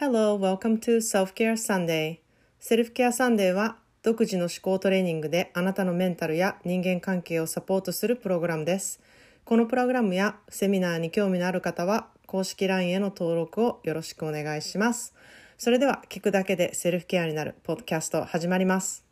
[0.00, 2.20] Hello, welcome to Self-Care Sunday.
[2.58, 8.98] セルフケアサンデーは独自の思考トレーニングであなたのメンタルや人間関係をサポートするプログラムです。
[9.44, 15.12] このプログラムやセミナーに興味のある方は公式 LINE への登録をよろしくお願いします。
[15.58, 19.09] それでは聞くだけでセルフケアになるポッドキャスト始まります。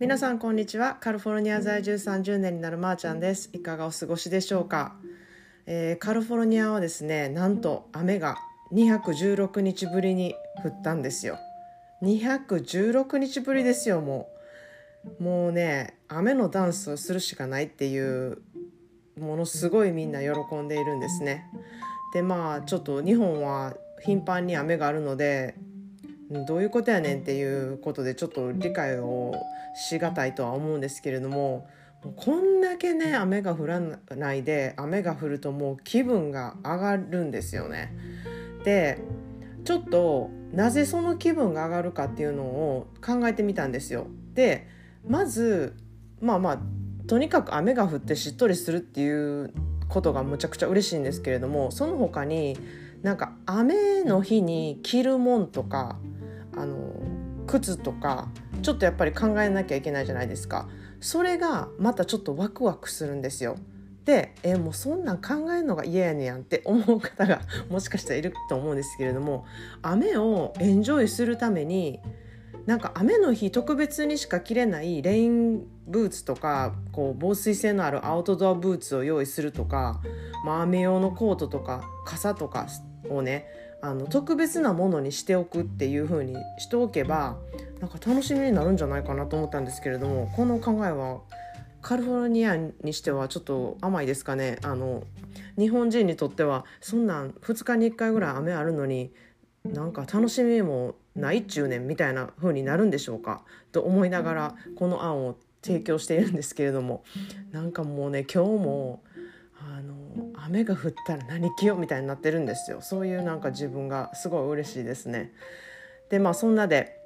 [0.00, 0.94] 皆さんこんにちは。
[1.00, 3.50] カリフォルニア在住30年になるまーちゃんです。
[3.52, 4.94] いかがお過ごしでしょうか、
[5.66, 8.36] えーカリフォルニアはですねなんと雨が
[8.72, 11.36] 216日ぶりに降ったんですよ。
[12.04, 14.30] 216日ぶりですよも
[15.18, 15.20] う。
[15.24, 18.40] もうね雨のダンスをするしかないっていう
[19.18, 21.50] ものすごいみんな喜んでいるんですね。
[22.14, 23.74] でまあちょっと日本は
[24.04, 25.67] 頻繁に雨があるのでうん
[26.30, 29.34] どういうことやねんっていうことでちょっと理解を
[29.74, 31.66] しがたいとは思うんですけれども
[32.16, 37.92] こんだけね雨が降らないで雨が降るともう気分が上がるんですよね。
[38.64, 39.00] で
[39.64, 44.06] ちょっとなぜその気分が上がるかっていうのを考えてみたんですよ。
[44.34, 44.68] で
[45.06, 45.76] まず
[46.20, 46.58] まあまあ
[47.06, 49.52] とにかく雨が降ってしっとりするっていう
[49.88, 52.56] ことがむちゃくちゃ嬉しいんですけれどもその他に
[53.02, 55.98] なんか雨の日に着るもんとか
[56.58, 56.92] あの
[57.46, 58.28] 靴とか
[58.62, 60.68] ちょっとやっぱり考えなきゃいけないじゃないですか。
[61.00, 63.56] それがまたちょっとワクワクするんですよ。
[64.04, 69.44] でえもうそんなん考えるのが嫌やねやんって思う方がもしかしたらいると思うんですけれども
[69.82, 72.00] 雨をエンジョイするために
[72.68, 80.02] なんか雨の日特別にしか着れないレインブーツとかこう防水性のあるアウトドアブーツを用意するとか、
[80.44, 82.66] まあ、雨用のコートとか傘とか
[83.08, 83.46] をね
[83.80, 87.38] あの特別なものにしておくっていう風にしておけば
[87.80, 91.22] なんか楽しみになるんじゃないかなと思ったんですけれどもこの考えは
[91.80, 94.58] カリフォルニアにしてはちょっと甘いですかね。
[94.62, 95.04] あの
[95.56, 99.12] 日本人にとってはそんなん2日に1回ぐらい雨あるのに
[99.64, 103.44] なんか楽しみもないっちゅうねんみたいな風になるんでしょうか？
[103.72, 107.02] と思いながらこの案を提供しているんですけれども。
[107.52, 109.02] なんかもうね今日も
[109.60, 109.94] あの
[110.44, 112.80] 雨が降ったら何着ようみたいになってるんですよ。
[112.80, 115.32] そういうなんか自分がすごい嬉しいですね。
[116.10, 116.96] でまあそんなで、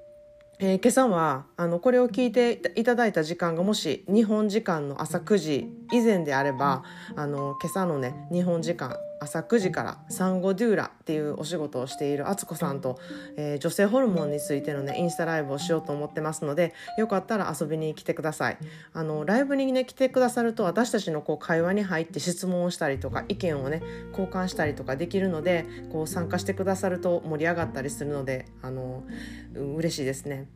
[0.59, 6.85] えー今朝はあのこれを聞いていただいた時間がもし日本時間の朝9時以前であれば
[7.17, 12.99] あの今朝のね日本時間朝9時からサンゴデューラっていうお仕事をしている敦子さんと、
[13.37, 18.59] えー女性ホルモンについてのねインスタライブをしようと思ってますのでよかったら遊びに来てください。
[18.93, 29.05] あのライブにね来てくださると私たちのこう会話に入って質問をしたりとか意見をね交換したりとかできるのでこう参加してくださると盛り上がったりするのであの
[29.55, 30.49] 嬉しいですね。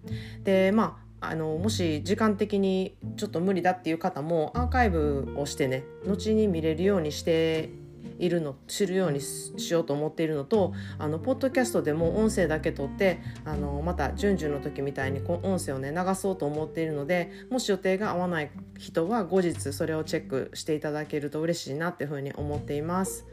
[0.43, 7.71] でまああのもし時間的にちょっと無理だっていう方もアーカイブをしてね後に見れるようにして
[8.19, 23.27] いるの知るようにしようと思っているのとあのポッドキャストでも音声だけ撮ってあのまた順々の時みたいにこう音声をね流そうと思っているのでもし予定が合わない人は後日それをチェックしていただけると嬉しいなっていうふうに思っています。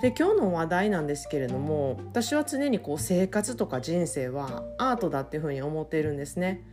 [0.00, 6.64] で今日の話題なんですけれども私は常にこう生活とか人生はアートだっていうふうに思っているんですね。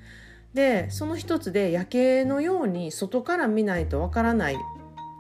[0.53, 4.57] でその一つで夜景のように外から見ないとわからない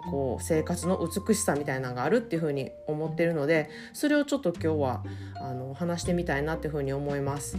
[0.09, 5.03] こう生活の美しさみたいなのがあるっていうふうに思ってるのでそれをちょっと今日は
[5.35, 7.57] あの話してみたいなっていうふうに思います。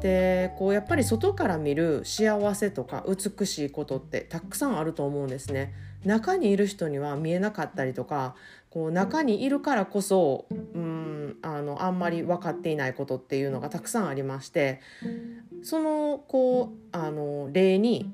[0.00, 5.72] でこうやっぱり外から見る幸せとか美しいことってたくさんあると思うんですね。
[6.04, 8.34] 中にいる人には見えなかったりとか
[8.70, 14.80] こう中にいるからこそうんあのあんまり分かっていないことっていうのがたくさんありまして
[15.62, 18.10] そのこうあの例に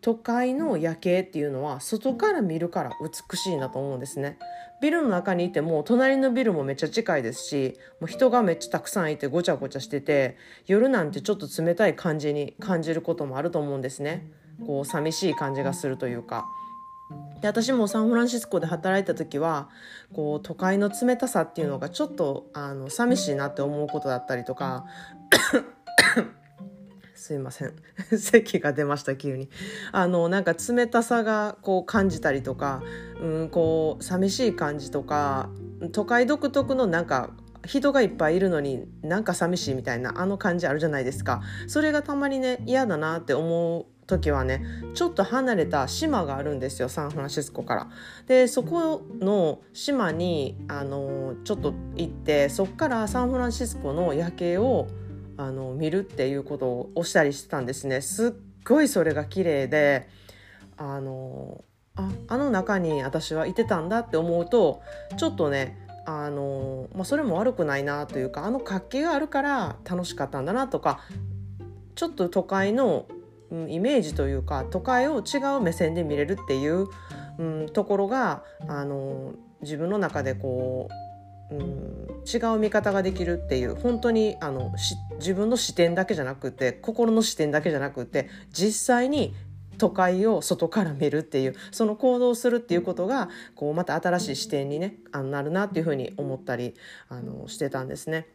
[0.00, 4.38] 都会の夜景っていうのは外から見るから美しいなと思うんですね。
[4.80, 14.26] ビルの中にいても隣のビルもめっちゃ近いですしもう人がめっちゃたくさんいてごちゃごちゃしてて夜なんてちょっと冷たい感じに感じることもあると思うんですね。
[14.66, 16.46] こう寂しい感じがするというか。
[17.40, 19.68] で私もサンフランシスコで働いた時は
[20.12, 24.86] こう都会の冷たさっていうのがちょっとあの寂しいなって思うことだったりとか
[27.20, 27.74] すいません。
[28.18, 29.50] 咳が出ました急に。
[29.92, 32.82] あのなんか冷たさがこう感じたりとか、
[33.20, 35.50] うん、こう寂しい感じとか
[35.92, 37.28] 都会独特のなんか
[37.66, 41.42] 人がいっぱいいるのになんか寂しいみたいなあの感じあるじゃないですか。
[41.66, 44.64] それがたまにね嫌だなって思う時はね
[44.94, 47.88] ちょっと離れた島があるんですよサンフランシスコから。
[48.28, 54.88] でそこの島にあのちょっと行ってそっからサンフランシスコの夜景を
[55.40, 58.02] あの見るっていうことをしたりしてたんですね。
[58.02, 58.30] すっ
[58.62, 60.06] ごいそれが綺麗で
[60.76, 61.64] あの
[61.96, 64.82] ああの中に私はいてたんだって思うと
[65.16, 71.00] ちょっとねあの、まあ、それも悪くないなというかあの活気があるから楽しかったんだなとか
[71.94, 73.06] ちょっと都会の、
[73.68, 76.86] イメージというか都会を違う目線で見れるっていう、
[77.38, 79.32] うん、ところがあの
[79.62, 81.09] 自分の中でこう
[81.50, 84.72] う、ん、違う見方ができるっていう本当にあの
[85.18, 89.34] 自分の視点だけじゃなくて心の視点だけじゃなくて実際に
[89.78, 96.74] 都会を外から見るっていうその行動するっていうことがこうまた新しい視点にねあなるなっていうふうに思ったり
[97.08, 98.28] あのしてたんですね。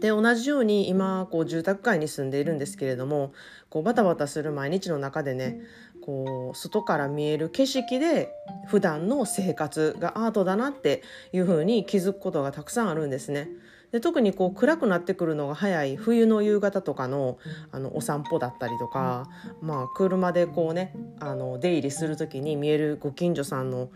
[0.00, 3.32] で同じように今こう住宅街に住んでいるんですけれども
[3.68, 5.60] こうバタバタする毎日の中でね
[6.04, 8.30] こう外から見える景色で
[8.66, 11.02] 普段の生活がアートだなって
[11.32, 13.48] いうふうに気づくことがたくさんあるんですね。
[13.90, 17.38] で特にこう暗くなってくるのが早い冬の夕方とかの
[17.70, 19.30] あのお散歩だったりとか、
[19.62, 23.88] まあ、車でこうねあの出入りする時に見えるご近所さんの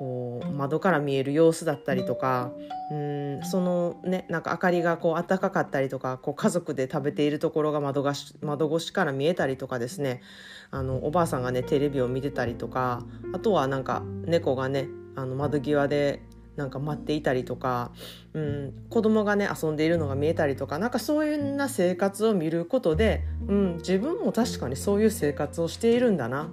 [0.00, 2.52] こう窓から見える様子だったりとか
[2.90, 10.22] うんそのねなんか明かりがこう暖かかったりとかこう家族で食べているところが窓がし窓越しから見えたりとかですね。
[10.70, 13.02] あのおばあさんがねテレビを見てたりとか
[13.34, 16.22] あとはなんか猫がねあの窓際で
[16.56, 17.90] なんか待っていたりとか、
[18.32, 26.50] うん、子供がね遊んでいるのが見えたりとかなんかそういうな生活を見ることで、うん、自分も確かにそういう生活をしているんだな。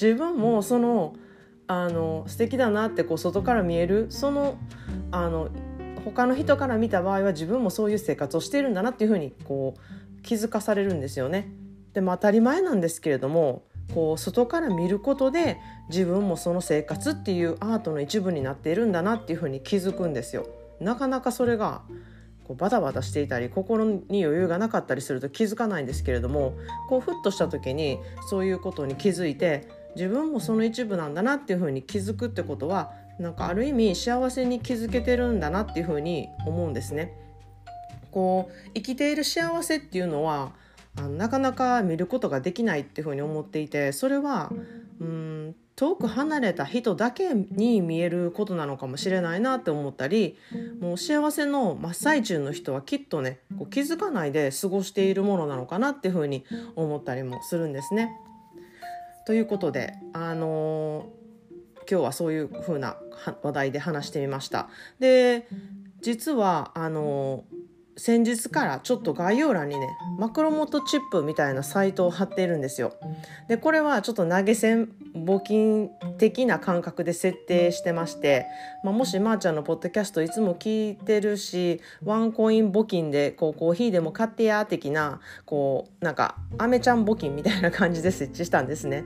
[0.00, 1.14] 自分もその
[1.68, 4.58] あの素敵だなってこう外から見えるその
[5.10, 5.50] あの
[6.04, 11.52] 他の人から見た場合は自分もそういう生活をしているんだなっていうふうにこう気づかされるんですよね。
[11.92, 15.58] でも当たり前なんですけれどもこう外から見ることで
[15.90, 20.46] 自分もその生活っていうアートの一部になっているんだなっていうふうに気づくんですよ。
[20.80, 21.82] なかなかそれが
[22.44, 26.54] こうバタバタしていたり心に余裕がなかったりすると気づかないんですけれども
[26.88, 27.98] こうふっとした時に
[28.30, 37.14] そういうことに気づいて自分もその一部なんだなっていうふうに気づくってことはなんかある意味幸せに気づけてるんだなっていうふうに思うんですね。
[38.10, 40.52] こう生きている幸せっていうのは
[40.96, 44.50] あのなかなか見ることができないっていうふうに思っていてそれは
[45.00, 50.36] うん遠く離れた人だけに見えることなのかもしれないなって思ったり
[50.80, 56.44] もう幸せの真っ最中の人はきっとねこう気づかないで過ごしているものなのかなっていうふうに
[56.74, 58.10] 思ったりもするんですね。
[59.28, 62.96] ということであのー、今日はそういう風な
[63.42, 64.70] 話題で話してみました。
[65.00, 65.46] で
[66.00, 67.58] 実はあのー
[68.00, 69.88] 先日からちょっと概要欄にね
[70.20, 72.94] マクロモトチップみたいなサイトを貼っているんですよ。
[73.48, 74.92] でこれはちょっと投げ銭
[75.24, 78.46] 募金的な感覚で設定してまして、
[78.84, 89.04] まあ、もしまーちゃんのポッドキャストいつも聞いてるしワンコイン募金でこうコーヒーでも買ってや的なこうなんかアメちゃん募金みたいな感じで設置したんですね。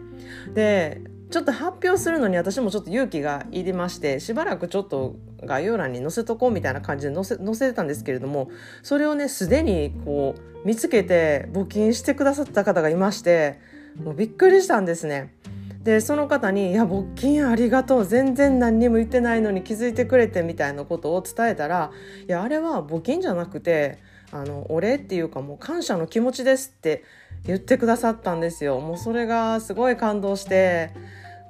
[0.54, 1.00] で
[1.30, 8.50] ちょっと発表するのに私もちょっと勇気がいりましてしばらくちょっと概要欄に載せとこうみたいな感じで載せ載せてたんですけれども
[8.82, 13.58] それをねすでにこう見つけて募金してくださった方がいまして
[14.02, 15.34] もうびっくりしたんですね。
[15.84, 21.90] でその方に「いや募金ありがとう全然何にも言ってないのに気づいてくれて」みたいなことを伝えたら
[22.28, 23.98] 「いやあれは募金じゃなくて
[24.30, 27.02] あのお礼っていうかもう感謝の気持ちです」って
[27.44, 28.78] 言ってくださったんですよ。
[28.80, 30.90] もうそれがすごい感動して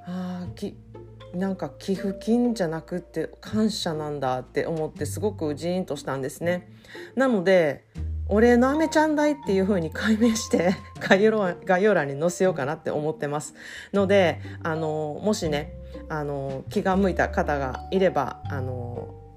[0.07, 0.77] あき
[1.35, 6.69] なんか寄付金じゃなくって感謝なんだって思ってすごくジーンとしたんですね。
[7.15, 7.85] なので
[8.33, 13.55] お礼のアメちゃん代っていう風に解明して 概要欄に載せようかなって思ってます。
[13.93, 15.75] のであのもしね
[16.09, 18.92] あの気が向いた方がいればあの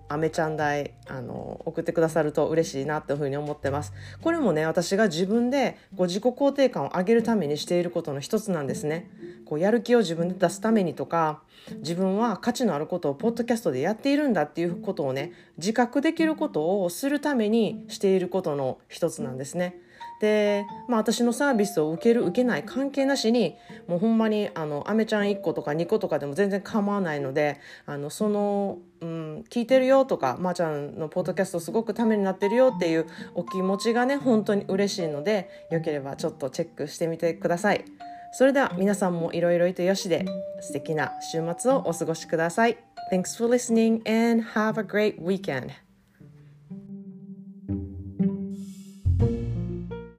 [0.07, 3.93] アメちゃん代あの送ってくださると嬉しいなというふうに思ってます。
[4.21, 9.09] これもね私が自分でこう自己肯定感を上げるためにしていることの一つなんですね。
[9.45, 11.41] こうやる気を自分で出すためにとか
[11.77, 19.79] 自分は価値のあることをポッドキャストでやっているんだっていうことをね自覚できることをするためにしていることの一つなんですね。
[20.21, 23.55] で、まあ、私のサービスを受ける受けない関係なしに
[23.87, 37.85] もうほんまにあのアメちゃん1個とか2個とかでも全然構わないのであのその、うん、聞いてるよとかまー、あ、ちゃんのポッドキャストすごくためになってるよっていうお気持ちがね本当に嬉しいのでよければちょっとチェックしてみてください。
[38.31, 40.25] それでは皆さんもいろいろいとよしで
[40.59, 42.77] 素敵な週末をお過ごしください。
[43.11, 45.84] Thanks for listening and have a great weekend.